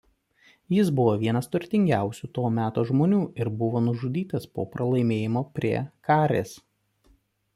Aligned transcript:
Jis 0.75 0.87
buvo 0.99 1.11
vienas 1.23 1.49
turtingiausių 1.55 2.29
to 2.37 2.45
meto 2.55 2.85
žmonių 2.91 3.19
ir 3.45 3.51
buvo 3.61 3.81
nužudytas 3.89 4.49
po 4.55 4.67
pralaimėjimo 4.73 5.43
prie 5.59 5.75
Karės. 6.09 6.55